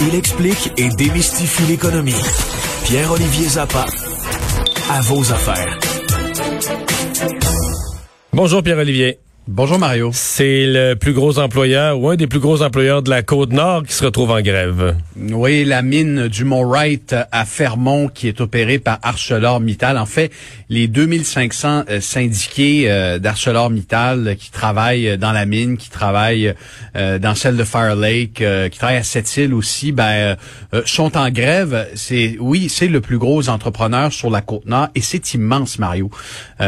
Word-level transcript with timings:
Il 0.00 0.14
explique 0.14 0.72
et 0.78 0.88
démystifie 0.88 1.64
l'économie. 1.64 2.14
Pierre-Olivier 2.84 3.48
Zappa, 3.48 3.86
à 4.90 5.00
vos 5.02 5.32
affaires. 5.32 5.78
Bonjour 8.32 8.62
Pierre-Olivier. 8.62 9.18
Bonjour 9.48 9.78
Mario. 9.78 10.10
C'est 10.12 10.66
le 10.66 10.94
plus 10.94 11.12
gros 11.12 11.38
employeur 11.38 12.00
ou 12.00 12.08
un 12.08 12.16
des 12.16 12.26
plus 12.26 12.40
gros 12.40 12.62
employeurs 12.62 13.02
de 13.02 13.10
la 13.10 13.22
Côte-Nord 13.22 13.84
qui 13.84 13.92
se 13.92 14.04
retrouve 14.04 14.32
en 14.32 14.40
grève. 14.40 14.96
Oui, 15.16 15.64
la 15.64 15.82
mine 15.82 16.26
du 16.26 16.44
Mont-Wright 16.44 17.14
à 17.30 17.44
Fermont 17.44 18.08
qui 18.08 18.26
est 18.26 18.40
opérée 18.40 18.80
par 18.80 18.98
ArcelorMittal. 19.02 19.98
En 19.98 20.06
fait, 20.06 20.32
les 20.68 20.88
2500 20.88 21.84
euh, 21.88 22.00
syndiqués 22.00 22.90
euh, 22.90 23.20
d'ArcelorMittal 23.20 24.34
qui 24.36 24.50
travaillent 24.50 25.16
dans 25.16 25.30
la 25.30 25.46
mine, 25.46 25.76
qui 25.76 25.90
travaillent 25.90 26.52
euh, 26.96 27.20
dans 27.20 27.36
celle 27.36 27.56
de 27.56 27.64
Fire 27.64 27.94
Lake, 27.94 28.42
qui 28.70 28.78
travaillent 28.78 28.96
à 28.96 29.04
Sept-Îles 29.04 29.54
aussi, 29.54 29.92
ben, 29.92 30.36
sont 30.86 31.16
en 31.16 31.30
grève. 31.30 31.88
C'est 31.94 32.36
oui, 32.40 32.68
c'est 32.68 32.88
le 32.88 33.00
plus 33.00 33.18
gros 33.18 33.48
entrepreneur 33.48 34.12
sur 34.12 34.28
la 34.28 34.40
Côte-Nord 34.40 34.88
et 34.96 35.02
c'est 35.02 35.34
immense, 35.34 35.78
Mario. 35.78 36.10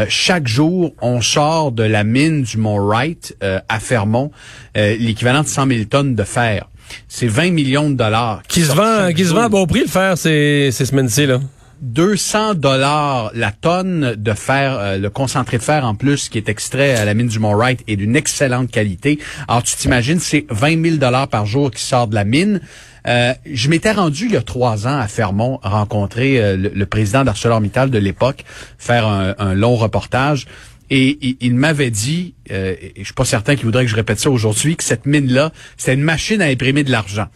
chaque 0.08 0.46
jour, 0.46 0.94
on 1.02 1.20
sort 1.20 1.72
de 1.72 1.82
la 1.82 2.04
mine 2.04 2.42
du 2.42 2.56
Mont 2.56 2.67
Wright 2.76 3.36
euh, 3.42 3.60
à 3.68 3.80
Fermont, 3.80 4.30
euh, 4.76 4.96
l'équivalent 4.98 5.42
de 5.42 5.48
100 5.48 5.66
000 5.66 5.84
tonnes 5.84 6.14
de 6.14 6.24
fer. 6.24 6.68
C'est 7.06 7.26
20 7.26 7.50
millions 7.50 7.90
de 7.90 7.96
dollars. 7.96 8.42
Qui, 8.48 8.62
se 8.62 8.72
vend, 8.72 9.12
qui 9.12 9.24
se 9.24 9.34
vend 9.34 9.42
à 9.42 9.48
bon 9.48 9.66
prix 9.66 9.80
le 9.80 9.88
fer 9.88 10.16
ces, 10.16 10.70
ces 10.72 10.86
semaines-ci, 10.86 11.26
là? 11.26 11.38
200 11.80 12.54
dollars 12.54 13.30
la 13.34 13.52
tonne 13.52 14.16
de 14.16 14.32
fer, 14.32 14.76
euh, 14.80 14.98
le 14.98 15.10
concentré 15.10 15.58
de 15.58 15.62
fer 15.62 15.84
en 15.84 15.94
plus 15.94 16.28
qui 16.28 16.36
est 16.36 16.48
extrait 16.48 16.96
à 16.96 17.04
la 17.04 17.14
mine 17.14 17.28
du 17.28 17.38
Mont 17.38 17.54
Wright 17.54 17.84
est 17.86 17.94
d'une 17.94 18.16
excellente 18.16 18.68
qualité. 18.70 19.20
Alors 19.46 19.62
tu 19.62 19.76
t'imagines, 19.76 20.18
c'est 20.18 20.44
20 20.50 20.82
000 20.82 20.96
dollars 20.96 21.28
par 21.28 21.46
jour 21.46 21.70
qui 21.70 21.82
sort 21.82 22.08
de 22.08 22.16
la 22.16 22.24
mine. 22.24 22.60
je 23.06 23.68
m'étais 23.68 23.92
rendu 23.92 24.24
il 24.26 24.32
y 24.32 24.36
a 24.36 24.42
trois 24.42 24.88
ans 24.88 24.98
à 24.98 25.06
Fermont 25.06 25.60
rencontrer 25.62 26.56
le, 26.56 26.86
président 26.86 27.22
d'ArcelorMittal 27.22 27.90
de 27.90 27.98
l'époque, 27.98 28.44
faire 28.76 29.06
un, 29.06 29.34
un 29.38 29.54
long 29.54 29.76
reportage. 29.76 30.46
Et 30.90 31.36
il, 31.40 31.54
m'avait 31.54 31.90
dit, 31.90 32.34
euh, 32.50 32.74
et 32.80 32.94
je 32.98 33.04
suis 33.04 33.14
pas 33.14 33.26
certain 33.26 33.56
qu'il 33.56 33.66
voudrait 33.66 33.84
que 33.84 33.90
je 33.90 33.96
répète 33.96 34.18
ça 34.20 34.30
aujourd'hui, 34.30 34.76
que 34.76 34.84
cette 34.84 35.04
mine-là, 35.04 35.52
c'était 35.76 35.94
une 35.94 36.02
machine 36.02 36.40
à 36.40 36.46
imprimer 36.46 36.82
de 36.82 36.90
l'argent. 36.90 37.26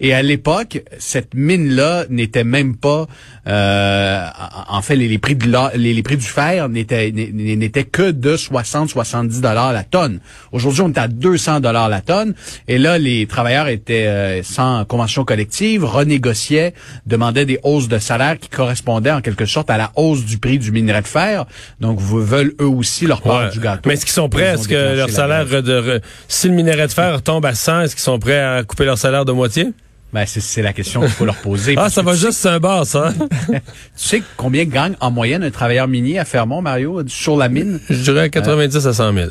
Et 0.00 0.14
à 0.14 0.22
l'époque, 0.22 0.82
cette 0.98 1.34
mine-là 1.34 2.04
n'était 2.08 2.44
même 2.44 2.76
pas, 2.76 3.06
euh, 3.46 4.26
en 4.68 4.82
fait, 4.82 4.96
les, 4.96 5.18
prix 5.18 5.34
de 5.34 5.76
les, 5.76 6.02
prix 6.02 6.16
du 6.16 6.26
fer 6.26 6.68
n'étaient 6.68 7.10
n'étaient 7.10 7.84
que 7.84 8.10
de 8.10 8.36
60-70 8.36 9.40
dollars 9.40 9.72
la 9.72 9.82
tonne. 9.82 10.20
Aujourd'hui, 10.52 10.82
on 10.82 10.88
est 10.88 10.98
à 10.98 11.08
200 11.08 11.60
dollars 11.60 11.88
la 11.88 12.00
tonne. 12.00 12.34
Et 12.68 12.78
là, 12.78 12.98
les 12.98 13.26
travailleurs 13.26 13.68
étaient 13.68 14.06
euh, 14.06 14.42
sans 14.42 14.84
convention 14.84 15.24
collective, 15.24 15.84
renégociaient, 15.84 16.74
demandaient 17.06 17.46
des 17.46 17.58
hausses 17.64 17.88
de 17.88 17.98
salaire 17.98 18.38
qui 18.38 18.48
correspondaient 18.48 19.12
en 19.12 19.20
quelque 19.20 19.46
sorte 19.46 19.70
à 19.70 19.76
la 19.76 19.90
hausse 19.96 20.24
du 20.24 20.38
prix 20.38 20.58
du 20.58 20.70
minerai 20.70 21.02
de 21.02 21.08
fer. 21.08 21.46
Donc, 21.80 21.98
vous 21.98 22.22
veulent 22.22 22.54
eux 22.60 22.68
aussi 22.68 23.06
leur 23.06 23.22
part 23.22 23.50
du 23.50 23.58
gâteau. 23.58 23.88
Mais 23.88 23.94
est-ce 23.94 24.04
qu'ils 24.04 24.14
sont 24.14 24.28
prêts? 24.28 24.54
Est-ce 24.54 24.68
que 24.68 24.96
leur 24.96 25.10
salaire, 25.10 25.46
de, 25.62 26.00
si 26.28 26.48
le 26.48 26.54
minerai 26.54 26.86
de 26.86 26.92
fer 26.92 27.20
tombe 27.22 27.44
à 27.44 27.54
100, 27.54 27.82
est-ce 27.82 27.96
qu'ils 27.96 28.04
sont 28.04 28.18
prêts 28.18 28.40
à 28.40 28.62
couper 28.62 28.84
leur 28.84 28.98
salaire 28.98 29.24
de 29.24 29.32
moitié? 29.32 29.72
Ben, 30.12 30.24
c'est 30.26 30.62
la 30.62 30.72
question 30.72 31.00
qu'il 31.00 31.10
faut 31.10 31.26
leur 31.26 31.36
poser. 31.36 31.74
ah, 31.78 31.90
ça 31.90 32.02
va 32.02 32.14
juste 32.14 32.44
un 32.46 32.58
bar, 32.58 32.86
ça. 32.86 33.12
tu 33.48 33.60
sais 33.94 34.22
combien 34.36 34.64
gagne 34.64 34.94
en 35.00 35.10
moyenne 35.10 35.42
un 35.42 35.50
travailleur 35.50 35.86
minier 35.86 36.18
à 36.18 36.24
Fermont, 36.24 36.62
Mario, 36.62 37.02
sur 37.08 37.36
la 37.36 37.48
mine? 37.48 37.78
Je 37.90 38.02
dirais 38.02 38.30
90 38.30 38.86
à 38.86 38.92
100 38.94 39.12
000. 39.12 39.28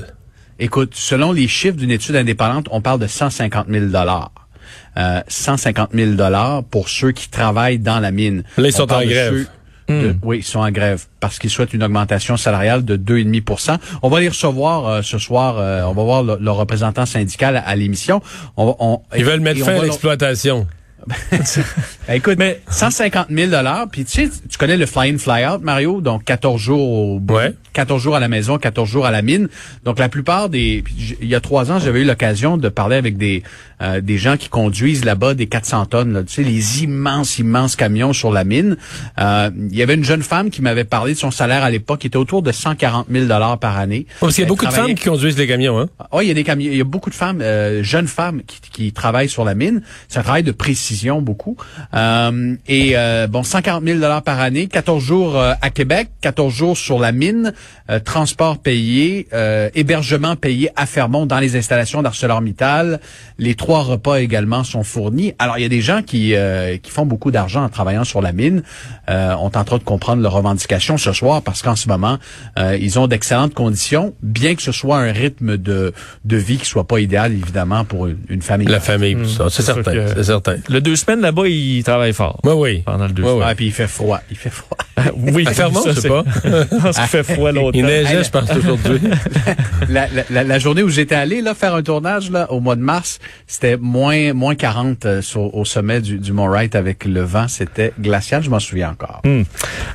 Écoute, 0.60 0.94
selon 0.94 1.32
les 1.32 1.48
chiffres 1.48 1.78
d'une 1.78 1.92
étude 1.92 2.16
indépendante, 2.16 2.68
on 2.72 2.82
parle 2.82 3.00
de 3.00 3.08
150 3.08 3.68
000 3.70 3.86
dollars. 3.88 4.32
Euh, 4.98 5.22
150 5.28 5.92
000 5.94 6.12
dollars 6.12 6.64
pour 6.64 6.90
ceux 6.90 7.12
qui 7.12 7.30
travaillent 7.30 7.80
dans 7.80 8.00
la 8.00 8.12
mine. 8.12 8.44
Là, 8.58 8.68
ils 8.68 8.74
sont 8.74 8.92
en 8.92 9.02
grève. 9.04 9.48
Hmm. 9.90 10.14
oui, 10.22 10.40
ils 10.40 10.44
sont 10.44 10.60
en 10.60 10.70
grève 10.70 11.06
parce 11.22 11.40
qu'ils 11.40 11.50
souhaitent 11.50 11.74
une 11.74 11.84
augmentation 11.84 12.36
salariale 12.36 12.84
de 12.84 12.98
2,5% 12.98 13.78
On 14.02 14.10
va 14.10 14.20
les 14.20 14.28
recevoir 14.28 14.86
euh, 14.86 15.02
ce 15.02 15.18
soir. 15.18 15.58
Euh, 15.58 15.84
on 15.84 15.94
va 15.94 16.04
voir 16.04 16.24
le, 16.24 16.52
représentant 16.52 17.06
syndical 17.06 17.62
à, 17.66 17.76
l'émission. 17.76 18.22
ils 19.16 19.24
veulent 19.24 19.40
mettre 19.40 19.64
fin 19.64 19.76
à 19.76 19.84
l'exploitation. 19.84 20.68
Ben, 22.08 22.16
écoute, 22.16 22.36
mais 22.38 22.62
150 22.70 23.28
000 23.30 23.50
dollars. 23.50 23.88
Puis 23.90 24.04
tu 24.04 24.28
sais, 24.28 24.30
tu 24.50 24.58
connais 24.58 24.76
le 24.76 24.86
fly-in 24.86 25.18
fly-out, 25.18 25.62
Mario, 25.62 26.02
donc 26.02 26.24
14 26.26 26.60
jours 26.60 26.92
au 26.92 27.22
ouais. 27.30 27.54
14 27.74 28.02
jours 28.02 28.16
à 28.16 28.20
la 28.20 28.28
maison, 28.28 28.58
14 28.58 28.90
jours 28.90 29.06
à 29.06 29.12
la 29.12 29.22
mine. 29.22 29.50
Donc 29.84 30.00
la 30.00 30.10
plupart 30.10 30.50
des, 30.50 30.84
il 31.22 31.28
y 31.28 31.36
a 31.36 31.40
trois 31.40 31.72
ans, 31.72 31.80
j'avais 31.80 32.02
eu 32.02 32.06
l'occasion 32.06 32.58
de 32.58 32.70
parler 32.70 32.96
avec 32.96 33.18
des 33.18 33.44
euh, 33.80 34.02
des 34.02 34.18
gens 34.18 34.38
qui 34.38 34.50
conduisent 34.50 35.06
là-bas 35.06 35.36
des 35.36 35.46
400 35.46 35.86
tonnes, 35.86 36.12
là, 36.12 36.24
tu 36.24 36.34
sais, 36.34 36.44
les 36.44 36.84
immenses 36.84 37.38
immenses 37.38 37.76
camions 37.76 38.12
sur 38.12 38.32
la 38.32 38.44
mine. 38.44 38.76
Euh, 39.20 39.52
il 39.56 39.78
y 39.78 39.84
avait 39.84 39.94
une 39.94 40.04
jeune 40.04 40.24
femme 40.24 40.50
qui 40.50 40.64
m'avait 40.64 40.84
parlé 40.84 41.14
de 41.14 41.20
son 41.20 41.30
salaire 41.30 41.64
à 41.64 41.70
l'époque, 41.70 42.00
qui 42.00 42.08
était 42.08 42.18
autour 42.18 42.42
de 42.42 42.52
140 42.52 43.06
000 43.12 43.26
dollars 43.26 43.60
par 43.60 43.78
année. 43.78 44.08
parce 44.20 44.34
qu'il 44.34 44.44
y 44.44 44.48
a 44.48 44.50
beaucoup 44.50 44.66
de 44.66 44.72
femmes 44.72 44.96
qui 44.96 45.06
conduisent 45.08 45.38
les 45.38 45.46
camions, 45.46 45.80
hein? 45.80 45.90
Oui, 46.12 46.26
il 46.26 46.28
y 46.30 46.32
a 46.32 46.34
des 46.34 46.44
camions, 46.44 46.72
il 46.72 46.78
y 46.78 46.82
a 46.82 46.86
beaucoup 46.86 47.12
de 47.12 47.16
femmes, 47.16 47.40
euh, 47.42 47.84
jeunes 47.84 48.08
femmes 48.08 48.42
qui, 48.48 48.62
qui 48.72 48.92
travaillent 48.94 49.30
sur 49.30 49.46
la 49.46 49.54
mine. 49.54 49.84
C'est 50.08 50.18
un 50.18 50.24
travail 50.24 50.44
de 50.44 50.52
précision 50.52 51.22
beaucoup. 51.22 51.56
Euh, 51.94 52.56
et 52.68 52.96
bon, 53.30 53.44
140 53.44 53.84
000 53.84 54.00
dollars 54.00 54.24
par 54.24 54.40
année, 54.40 54.66
14 54.66 55.04
jours 55.04 55.40
à 55.40 55.70
Québec, 55.70 56.10
14 56.22 56.52
jours 56.52 56.78
sur 56.78 56.98
la 56.98 57.12
mine, 57.12 57.54
transport 58.04 58.58
payé, 58.58 59.28
hébergement 59.76 60.36
payé 60.36 60.70
à 60.76 60.86
Fermont 60.86 61.26
dans 61.26 61.40
les 61.40 61.56
installations 61.56 62.02
d'ArcelorMittal. 62.02 63.00
Les 63.38 63.56
trois 63.56 63.84
repas 63.84 64.18
également 64.18 64.64
sont 64.64 64.84
fournis. 64.84 65.34
Alors, 65.40 65.58
il 65.58 65.62
y 65.62 65.66
a 65.66 65.70
des 65.70 65.82
gens 65.82 66.02
qui, 66.02 66.36
euh, 66.36 66.78
qui 66.78 66.92
font 66.92 67.06
beaucoup 67.06 67.32
d'argent 67.32 67.64
en 67.64 67.70
travaillant 67.70 68.04
sur 68.04 68.22
la 68.22 68.32
mine. 68.32 68.64
Euh, 69.10 69.36
on 69.40 69.50
tentera 69.50 69.78
de 69.78 69.84
comprendre 69.84 70.22
leurs 70.22 70.34
revendications 70.34 70.98
ce 70.98 71.14
soir 71.14 71.42
parce 71.42 71.62
qu'en 71.62 71.76
ce 71.76 71.88
moment, 71.88 72.18
euh, 72.58 72.78
ils 72.80 73.00
ont 73.00 73.08
d'excellentes 73.08 73.54
conditions, 73.54 74.14
bien 74.22 74.56
que 74.56 74.62
ce 74.62 74.72
soit 74.72 74.98
un 74.98 75.12
rythme 75.12 75.58
de, 75.58 75.94
de 76.26 76.38
vie 76.38 76.58
qui 76.58 76.66
soit 76.66 76.88
pas 76.88 77.00
idéal, 77.00 77.34
évidemment, 77.34 77.86
pour 77.86 78.08
une, 78.08 78.42
famille. 78.42 78.68
La 78.68 78.80
famille, 78.80 79.16
mmh. 79.16 79.28
ça, 79.28 79.50
c'est 79.50 79.64
certain, 79.64 79.94
c'est 80.16 80.24
certain. 80.24 80.56
Le 80.70 80.82
deux 80.82 80.96
semaines 80.96 81.22
là-bas, 81.22 81.48
il 81.48 81.84
travaille 81.84 82.14
fort. 82.14 82.40
Oui, 82.44 82.54
oui. 82.56 82.84
Pendant 82.86 83.08
le 83.08 83.14
deux 83.14 83.24
semaines. 83.24 83.56
puis 83.56 83.68
il 83.68 83.74
fait 83.74 83.88
froid. 83.88 84.22
Il 84.30 84.38
fait 84.38 84.50
froid. 84.50 84.78
Oui, 85.16 85.46
il 85.48 85.54
fait 85.54 85.64
je 85.88 86.00
sais 86.00 86.08
pas. 86.08 86.24
parce 86.82 86.98
qu'il 86.98 87.08
fait 87.08 87.24
froid 87.24 87.52
l'autre. 87.52 87.78
Il 87.78 87.86
neigeait, 87.86 88.24
je 88.24 88.30
pense, 88.30 88.50
aujourd'hui. 88.56 89.00
la, 89.90 90.08
la, 90.30 90.44
la, 90.44 90.60
journée 90.60 90.84
où 90.84 90.90
j'étais 90.90 91.16
allé 91.16 91.42
là 91.42 91.54
faire 91.54 91.76
un 91.76 91.84
tournage 91.84 92.32
là 92.32 92.52
au 92.52 92.60
mois 92.60 92.76
de 92.76 92.82
mars, 92.82 93.20
c'était 93.46 93.78
moins 93.78 94.34
moins 94.34 94.56
40 94.56 95.06
euh, 95.06 95.22
au 95.36 95.66
sommet 95.66 96.02
du, 96.02 96.20
du 96.20 96.34
Mont 96.34 96.48
Wright 96.48 96.76
avec 96.76 97.06
le 97.06 97.22
vent. 97.22 97.48
C'était 97.48 97.94
glacial, 98.00 98.44
je 98.44 98.50
m'en 98.50 98.60
souviens 98.60 98.92
encore. 98.92 99.22
Hmm. 99.24 99.44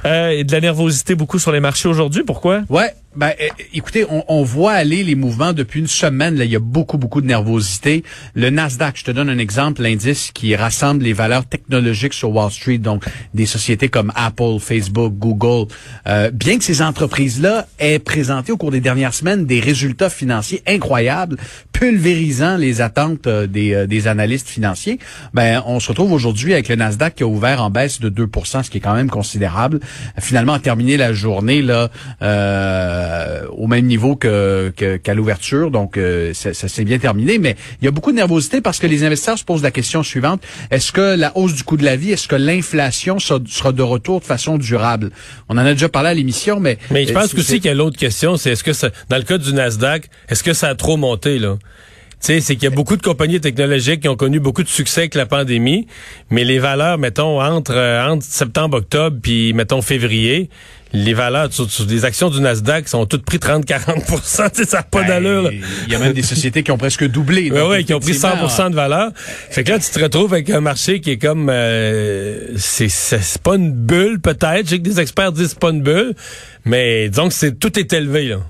Euh, 0.05 0.31
et 0.31 0.45
de 0.45 0.53
la 0.53 0.61
nervosité 0.61 1.15
beaucoup 1.15 1.39
sur 1.39 1.53
les 1.53 1.61
marchés 1.61 1.89
aujourd'hui. 1.89 2.23
Pourquoi? 2.25 2.63
Ouais, 2.69 2.93
ben, 3.15 3.33
écoutez, 3.75 4.07
on, 4.09 4.25
on, 4.29 4.43
voit 4.43 4.73
aller 4.73 5.05
les 5.05 5.15
mouvements 5.15 5.53
depuis 5.53 5.81
une 5.81 5.87
semaine. 5.87 6.37
Là, 6.37 6.45
il 6.45 6.51
y 6.51 6.57
a 6.57 6.61
beaucoup, 6.61 6.97
beaucoup 6.97 7.21
de 7.21 7.27
nervosité. 7.27 8.05
Le 8.35 8.49
Nasdaq, 8.49 8.97
je 8.97 9.05
te 9.05 9.11
donne 9.11 9.29
un 9.29 9.37
exemple, 9.39 9.83
l'indice 9.83 10.31
qui 10.33 10.57
rassemble 10.57 11.05
les 11.05 11.13
valeurs 11.13 11.45
technologiques 11.45 12.15
sur 12.15 12.31
Wall 12.31 12.51
Street, 12.51 12.79
donc 12.79 13.05
des 13.35 13.45
sociétés 13.45 13.91
comme 13.91 14.13
Apple, 14.15 14.59
Facebook, 14.61 15.13
Google. 15.19 15.71
Euh, 16.07 16.31
bien 16.31 16.57
que 16.57 16.65
ces 16.65 16.81
entreprises-là 16.81 17.67
aient 17.79 17.99
présenté 17.99 18.51
au 18.51 18.57
cours 18.57 18.71
des 18.71 18.81
dernières 18.81 19.13
semaines 19.13 19.45
des 19.45 19.61
résultats 19.61 20.09
financiers 20.09 20.63
incroyables, 20.67 21.37
pulvérisant 21.73 22.57
les 22.57 22.81
attentes 22.81 23.27
euh, 23.27 23.47
des, 23.47 23.75
euh, 23.75 23.87
des 23.87 24.09
analystes 24.09 24.49
financiers, 24.49 24.99
ben, 25.35 25.63
on 25.67 25.81
se 25.81 25.89
retrouve 25.89 26.13
aujourd'hui 26.13 26.55
avec 26.55 26.69
le 26.69 26.77
Nasdaq 26.77 27.17
qui 27.17 27.25
a 27.25 27.27
ouvert 27.27 27.63
en 27.63 27.69
baisse 27.69 28.01
de 28.01 28.09
2% 28.09 28.63
ce 28.63 28.71
qui 28.71 28.79
est 28.79 28.81
quand 28.81 28.95
même 28.95 29.11
considérable. 29.11 29.81
Finalement, 30.19 30.55
a 30.55 30.61
terminé 30.61 30.97
la 30.97 31.13
journée 31.13 31.61
là. 31.61 31.91
Euh, 33.03 33.47
au 33.51 33.67
même 33.67 33.87
niveau 33.87 34.17
que 34.17 34.73
qu'à 34.77 35.15
l'ouverture. 35.15 35.71
Donc, 35.71 35.97
euh, 35.97 36.33
ça, 36.35 36.53
s'est 36.53 36.85
bien 36.85 36.99
terminé. 36.99 37.39
Mais 37.39 37.57
il 37.81 37.85
y 37.85 37.89
a 37.89 37.91
beaucoup 37.91 38.13
de 38.13 38.17
nervosité 38.17 38.61
parce 38.61 38.79
que 38.79 38.87
les 38.87 39.03
investisseurs 39.05 39.39
se 39.39 39.45
posent 39.45 39.63
la 39.63 39.71
question 39.71 40.03
suivante. 40.03 40.43
Est-ce 40.71 40.93
que 40.93 41.17
la 41.17 41.37
hausse 41.37 41.55
du 41.55 41.65
coût 41.65 41.77
de 41.77 41.85
la 41.85 41.97
vie, 41.97 42.13
est-ce 42.13 42.29
que 42.29 42.37
l'inflation 42.37 43.19
sera 43.19 43.73
de 43.73 43.83
retour 43.83 44.21
de 44.21 44.25
façon 44.25 44.57
durable? 44.57 45.11
On 45.49 45.55
en 45.55 45.67
a 45.67 45.73
déjà 45.73 45.89
parlé 45.89 46.11
à 46.11 46.15
l'émission, 46.15 46.61
mais... 46.61 46.79
Mais 46.91 47.07
je 47.07 47.13
pense 47.13 47.35
aussi 47.35 47.57
qu'il 47.57 47.67
y 47.67 47.69
a 47.69 47.75
l'autre 47.75 47.99
question, 47.99 48.37
c'est 48.37 48.53
est-ce 48.53 48.65
que 48.65 48.73
ça, 48.73 48.91
dans 49.09 49.17
le 49.17 49.25
cas 49.25 49.39
du 49.39 49.53
Nasdaq, 49.53 50.09
est-ce 50.29 50.43
que 50.43 50.53
ça 50.53 50.69
a 50.69 50.75
trop 50.75 50.97
monté, 50.97 51.39
là? 51.39 51.57
C'est 52.23 52.41
qu'il 52.41 52.63
y 52.63 52.67
a 52.67 52.71
beaucoup 52.71 52.97
de 52.97 53.03
compagnies 53.03 53.41
technologiques 53.41 54.01
qui 54.01 54.09
ont 54.09 54.17
connu 54.17 54.39
beaucoup 54.39 54.63
de 54.63 54.69
succès 54.69 55.03
avec 55.03 55.15
la 55.17 55.27
pandémie, 55.27 55.89
mais 56.31 56.45
les 56.45 56.61
valeurs, 56.61 56.97
mettons, 56.97 57.43
entre, 57.43 57.75
euh, 57.75 58.07
entre 58.07 58.25
septembre, 58.25 58.79
octobre, 58.79 59.17
puis, 59.21 59.53
mettons, 59.53 59.83
février, 59.83 60.49
les 60.93 61.15
valeurs 61.15 61.53
sur, 61.53 61.67
des 61.87 62.05
actions 62.05 62.31
du 62.31 62.41
Nasdaq 62.41 62.89
sont 62.89 63.07
toutes 63.07 63.25
pris 63.25 63.39
30-40% 63.39 64.21
ça 64.23 64.51
n'a 64.51 64.83
pas 64.83 65.01
ben, 65.01 65.09
d'allure. 65.09 65.51
Il 65.87 65.93
y 65.93 65.97
a 65.97 65.99
même 65.99 66.13
des 66.13 66.23
sociétés 66.23 66.63
qui 66.63 66.71
ont 66.71 66.79
presque 66.79 67.09
doublé. 67.09 67.51
Oui, 67.51 67.61
ouais, 67.61 67.85
qui 67.85 67.95
ont 67.95 68.01
pris 68.01 68.13
100% 68.13 68.71
de 68.71 68.75
valeur. 68.75 69.11
Fait 69.17 69.65
que 69.65 69.71
là, 69.71 69.79
tu 69.79 69.91
te 69.91 69.99
retrouves 69.99 70.33
avec 70.33 70.51
un 70.51 70.61
marché 70.61 71.01
qui 71.01 71.11
est 71.11 71.19
comme... 71.19 71.49
Euh, 71.51 72.49
c'est 72.57 73.43
pas 73.43 73.57
une 73.57 73.73
bulle, 73.73 74.21
peut-être. 74.21 74.67
Je 74.67 74.71
sais 74.71 74.79
que 74.79 74.83
des 74.83 75.01
experts 75.01 75.33
disent 75.33 75.55
pas 75.55 75.71
une 75.71 75.83
bulle, 75.83 76.15
mais 76.65 77.09
disons 77.09 77.29
que 77.29 77.35
c'est 77.35 77.59
tout 77.59 77.79
est 77.79 77.93
élevé, 77.93 78.29
là. 78.29 78.41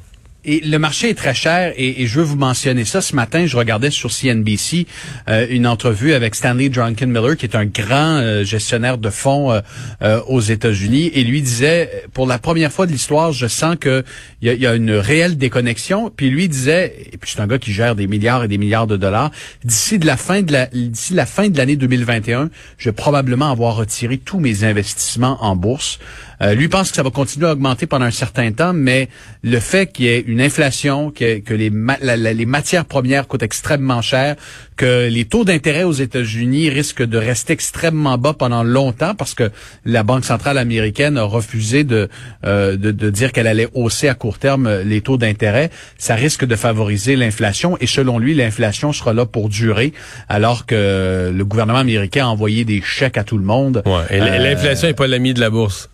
Et 0.44 0.60
le 0.60 0.76
marché 0.78 1.10
est 1.10 1.14
très 1.14 1.34
cher 1.34 1.72
et, 1.76 2.02
et, 2.02 2.06
je 2.08 2.18
veux 2.18 2.24
vous 2.24 2.36
mentionner 2.36 2.84
ça. 2.84 3.00
Ce 3.00 3.14
matin, 3.14 3.46
je 3.46 3.56
regardais 3.56 3.90
sur 3.90 4.10
CNBC 4.10 4.88
euh, 5.28 5.46
une 5.48 5.68
entrevue 5.68 6.14
avec 6.14 6.34
Stanley 6.34 6.68
Druckenmiller, 6.68 7.36
qui 7.36 7.46
est 7.46 7.54
un 7.54 7.64
grand 7.64 8.16
euh, 8.16 8.42
gestionnaire 8.42 8.98
de 8.98 9.08
fonds 9.08 9.52
euh, 9.52 9.60
euh, 10.02 10.20
aux 10.26 10.40
États-Unis, 10.40 11.12
et 11.14 11.22
lui 11.22 11.42
disait, 11.42 12.06
pour 12.12 12.26
la 12.26 12.38
première 12.38 12.72
fois 12.72 12.86
de 12.86 12.92
l'histoire, 12.92 13.30
je 13.30 13.46
sens 13.46 13.76
que 13.78 14.02
il 14.40 14.48
y 14.48 14.50
a, 14.50 14.54
y 14.54 14.66
a, 14.66 14.74
une 14.74 14.90
réelle 14.90 15.38
déconnexion. 15.38 16.10
Puis 16.10 16.28
lui 16.28 16.48
disait, 16.48 16.96
et 17.12 17.18
puis 17.18 17.30
c'est 17.32 17.40
un 17.40 17.46
gars 17.46 17.58
qui 17.58 17.72
gère 17.72 17.94
des 17.94 18.08
milliards 18.08 18.42
et 18.42 18.48
des 18.48 18.58
milliards 18.58 18.88
de 18.88 18.96
dollars. 18.96 19.30
D'ici 19.64 19.98
la 19.98 20.16
fin 20.16 20.42
de 20.42 20.52
la, 20.52 20.66
d'ici 20.66 21.14
la 21.14 21.26
fin 21.26 21.48
de 21.48 21.56
l'année 21.56 21.76
2021, 21.76 22.50
je 22.78 22.88
vais 22.88 22.92
probablement 22.92 23.50
avoir 23.52 23.76
retiré 23.76 24.18
tous 24.18 24.40
mes 24.40 24.64
investissements 24.64 25.38
en 25.40 25.54
bourse. 25.54 26.00
Euh, 26.42 26.54
lui 26.54 26.68
pense 26.68 26.90
que 26.90 26.96
ça 26.96 27.02
va 27.02 27.10
continuer 27.10 27.46
à 27.46 27.52
augmenter 27.52 27.86
pendant 27.86 28.04
un 28.04 28.10
certain 28.10 28.50
temps, 28.52 28.72
mais 28.72 29.08
le 29.42 29.60
fait 29.60 29.86
qu'il 29.92 30.06
y 30.06 30.08
ait 30.08 30.24
une 30.32 30.40
inflation, 30.40 31.10
que, 31.10 31.40
que 31.40 31.52
les, 31.52 31.70
la, 32.00 32.16
les 32.16 32.46
matières 32.46 32.86
premières 32.86 33.28
coûtent 33.28 33.42
extrêmement 33.42 34.00
cher, 34.00 34.36
que 34.76 35.08
les 35.08 35.26
taux 35.26 35.44
d'intérêt 35.44 35.84
aux 35.84 35.92
États-Unis 35.92 36.70
risquent 36.70 37.02
de 37.02 37.18
rester 37.18 37.52
extrêmement 37.52 38.16
bas 38.16 38.32
pendant 38.32 38.62
longtemps 38.62 39.14
parce 39.14 39.34
que 39.34 39.50
la 39.84 40.02
Banque 40.02 40.24
centrale 40.24 40.56
américaine 40.56 41.18
a 41.18 41.24
refusé 41.24 41.84
de, 41.84 42.08
euh, 42.46 42.76
de, 42.76 42.90
de, 42.90 43.10
dire 43.10 43.32
qu'elle 43.32 43.46
allait 43.46 43.68
hausser 43.74 44.08
à 44.08 44.14
court 44.14 44.38
terme 44.38 44.80
les 44.80 45.02
taux 45.02 45.18
d'intérêt, 45.18 45.70
ça 45.98 46.14
risque 46.14 46.46
de 46.46 46.56
favoriser 46.56 47.14
l'inflation 47.14 47.76
et 47.80 47.86
selon 47.86 48.18
lui, 48.18 48.34
l'inflation 48.34 48.92
sera 48.92 49.12
là 49.12 49.26
pour 49.26 49.50
durer 49.50 49.92
alors 50.30 50.64
que 50.64 51.30
le 51.32 51.44
gouvernement 51.44 51.78
américain 51.78 52.24
a 52.24 52.28
envoyé 52.28 52.64
des 52.64 52.80
chèques 52.80 53.18
à 53.18 53.24
tout 53.24 53.38
le 53.38 53.44
monde. 53.44 53.82
Ouais, 53.84 54.16
et 54.16 54.20
euh, 54.20 54.38
l'inflation 54.38 54.88
n'est 54.88 54.94
pas 54.94 55.06
l'ami 55.06 55.34
de 55.34 55.40
la 55.40 55.50
bourse. 55.50 55.90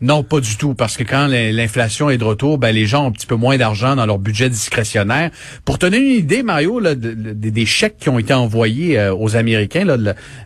Non, 0.00 0.22
pas 0.22 0.38
du 0.38 0.56
tout, 0.56 0.74
parce 0.74 0.96
que 0.96 1.02
quand 1.02 1.26
l'inflation 1.26 2.08
est 2.08 2.18
de 2.18 2.24
retour, 2.24 2.56
ben 2.56 2.72
les 2.72 2.86
gens 2.86 3.04
ont 3.04 3.08
un 3.08 3.10
petit 3.10 3.26
peu 3.26 3.34
moins 3.34 3.56
d'argent 3.56 3.96
dans 3.96 4.06
leur 4.06 4.20
budget 4.20 4.48
discrétionnaire. 4.48 5.32
Pour 5.64 5.78
te 5.78 5.86
donner 5.86 5.98
une 5.98 6.18
idée, 6.20 6.44
Mario, 6.44 6.80
des 6.94 7.66
chèques 7.66 7.96
qui 7.98 8.08
ont 8.08 8.18
été 8.20 8.32
envoyés 8.32 8.96
euh, 8.96 9.12
aux 9.12 9.34
Américains, 9.34 9.86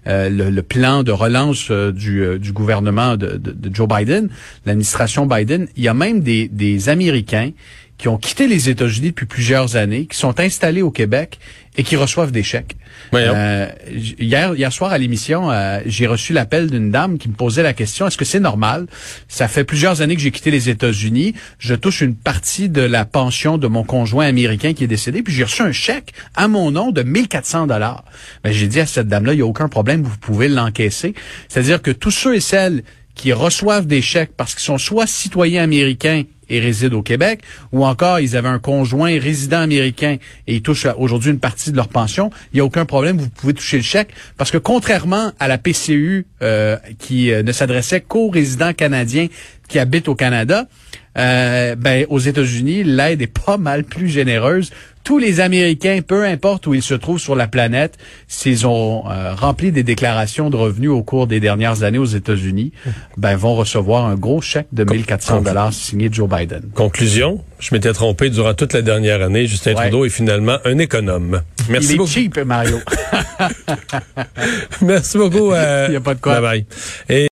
euh, 0.06 0.31
le, 0.31 0.62
plan 0.62 1.02
de 1.02 1.12
relance 1.12 1.70
euh, 1.70 1.93
du, 1.93 2.52
gouvernement 2.52 3.19
de, 3.19 3.38
Joe 3.70 3.87
Biden, 3.87 4.31
l'administration 4.64 5.26
Biden, 5.26 5.69
il 5.76 5.82
y 5.82 5.88
a 5.88 5.94
même 5.94 6.20
des 6.20 6.88
Américains 6.88 7.50
qui 7.98 8.08
ont 8.08 8.18
quitté 8.18 8.48
les 8.48 8.68
États-Unis 8.68 9.10
depuis 9.10 9.26
plusieurs 9.26 9.76
années, 9.76 10.06
qui 10.06 10.16
sont 10.16 10.40
installés 10.40 10.82
au 10.82 10.90
Québec 10.90 11.38
et 11.76 11.84
qui 11.84 11.96
reçoivent 11.96 12.32
des 12.32 12.42
chèques. 12.42 12.76
Euh, 13.14 13.68
hier, 13.86 14.54
hier 14.54 14.72
soir 14.72 14.92
à 14.92 14.98
l'émission, 14.98 15.50
euh, 15.50 15.80
j'ai 15.86 16.06
reçu 16.06 16.32
l'appel 16.32 16.70
d'une 16.70 16.90
dame 16.90 17.18
qui 17.18 17.28
me 17.28 17.34
posait 17.34 17.62
la 17.62 17.72
question 17.72 18.06
est-ce 18.06 18.16
que 18.16 18.24
c'est 18.24 18.40
normal? 18.40 18.86
Ça 19.28 19.48
fait 19.48 19.64
plusieurs 19.64 20.02
années 20.02 20.14
que 20.14 20.20
j'ai 20.20 20.30
quitté 20.30 20.50
les 20.50 20.68
États-Unis. 20.68 21.34
Je 21.58 21.74
touche 21.74 22.00
une 22.00 22.14
partie 22.14 22.68
de 22.68 22.82
la 22.82 23.04
pension 23.04 23.58
de 23.58 23.66
mon 23.66 23.84
conjoint 23.84 24.26
américain 24.26 24.74
qui 24.74 24.84
est 24.84 24.88
décédé, 24.88 25.22
puis 25.22 25.32
j'ai 25.32 25.44
reçu 25.44 25.62
un 25.62 25.72
chèque 25.72 26.12
à 26.34 26.48
mon 26.48 26.70
nom 26.70 26.90
de 26.90 27.02
1400 27.02 27.66
dollars. 27.66 28.04
Ben, 28.44 28.52
j'ai 28.52 28.66
dit 28.66 28.80
à 28.80 28.86
cette 28.86 29.08
dame-là 29.08 29.34
il 29.34 29.38
y 29.38 29.42
a 29.42 29.46
aucun 29.46 29.68
problème, 29.68 30.02
vous 30.02 30.18
pouvez 30.18 30.48
l'encaisser. 30.48 31.14
C'est-à-dire 31.48 31.80
que 31.80 31.90
tous 31.90 32.10
ceux 32.10 32.36
et 32.36 32.40
celles 32.40 32.82
qui 33.14 33.32
reçoivent 33.32 33.86
des 33.86 34.02
chèques 34.02 34.32
parce 34.36 34.54
qu'ils 34.54 34.64
sont 34.64 34.78
soit 34.78 35.06
citoyens 35.06 35.62
américains 35.62 36.24
et 36.52 36.60
résident 36.60 36.99
au 36.99 37.02
Québec, 37.02 37.40
ou 37.72 37.84
encore 37.84 38.20
ils 38.20 38.37
avaient 38.37 38.49
un 38.49 38.58
conjoint 38.58 39.19
résident 39.19 39.60
américain 39.60 40.19
et 40.46 40.54
ils 40.56 40.62
touchent 40.62 40.87
aujourd'hui 40.99 41.31
une 41.31 41.40
partie 41.40 41.72
de 41.72 41.76
leur 41.76 41.88
pension, 41.88 42.31
il 42.52 42.56
n'y 42.56 42.60
a 42.60 42.64
aucun 42.64 42.84
problème, 42.84 43.16
vous 43.16 43.31
pouvez 43.31 43.54
toucher 43.54 43.78
le 43.78 43.82
chèque, 43.82 44.10
parce 44.37 44.50
que 44.50 44.58
contrairement 44.58 45.32
à 45.40 45.49
la 45.49 45.58
PCU 45.58 46.26
euh, 46.43 46.76
qui 46.99 47.32
euh, 47.32 47.43
ne 47.43 47.52
s'adressait 47.52 48.02
qu'aux 48.02 48.28
résidents 48.28 48.75
canadiens 48.75 49.28
qui 49.69 49.78
habitent 49.78 50.08
au 50.08 50.14
Canada, 50.14 50.66
euh, 51.19 51.75
ben, 51.76 52.06
aux 52.08 52.19
États-Unis, 52.19 52.84
l'aide 52.84 53.22
est 53.22 53.26
pas 53.26 53.56
mal 53.56 53.84
plus 53.84 54.08
généreuse. 54.08 54.70
Tous 55.04 55.19
les 55.19 55.40
Américains, 55.40 56.00
peu 56.06 56.25
importe 56.25 56.66
où 56.66 56.75
ils 56.75 56.82
se 56.82 56.94
trouvent 56.94 57.19
sur 57.19 57.34
la 57.34 57.49
planète, 57.49 57.99
s'ils 58.28 58.66
ont 58.66 59.04
euh, 59.10 59.34
rempli 59.34 59.72
des 59.72 59.82
déclarations 59.82 60.49
de 60.50 60.56
revenus 60.56 60.90
au 60.90 61.02
cours 61.02 61.26
des 61.26 61.40
dernières 61.40 61.82
années 61.82 61.99
aux 61.99 62.04
États-Unis, 62.04 62.72
ben, 63.16 63.37
vont 63.37 63.54
recevoir 63.54 64.06
un 64.06 64.14
gros 64.14 64.40
chèque 64.40 64.69
de 64.72 64.84
1400 64.84 65.43
dollars 65.43 65.72
signé 65.72 66.08
Joe 66.10 66.28
Biden. 66.28 66.62
Conclusion, 66.75 67.43
je 67.58 67.75
m'étais 67.75 67.93
trompé 67.93 68.31
durant 68.31 68.54
toute 68.54 68.72
la 68.72 68.82
dernière 68.82 69.22
année. 69.22 69.46
Justin 69.46 69.75
Trudeau 69.75 70.04
est 70.04 70.10
finalement 70.10 70.58
un 70.64 70.78
économe. 70.78 71.43
Merci 71.69 71.88
Il 71.88 71.94
est 71.94 71.96
beaucoup. 71.96 72.10
cheap, 72.10 72.38
Mario. 72.38 72.78
Merci 74.82 75.19
beaucoup. 75.19 75.52
Il 75.87 75.90
n'y 75.90 75.96
a 75.96 76.00
pas 76.00 76.14
de 76.14 76.20
quoi. 76.20 76.40
Bye 76.40 76.43
bye. 76.43 76.66
Et 77.08 77.20